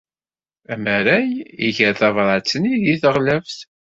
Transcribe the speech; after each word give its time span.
Amaray 0.73 1.29
iger 1.67 1.93
tabrat-nni 1.99 2.73
deg 2.85 2.99
teɣlaft. 3.01 3.59